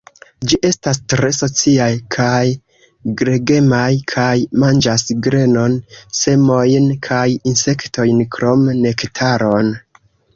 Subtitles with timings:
[0.51, 2.39] Ĝi estas tre sociaj kaj
[3.19, 4.31] gregemaj kaj
[4.63, 5.75] manĝas grenon,
[6.21, 9.71] semojn kaj insektojn krom nektaron.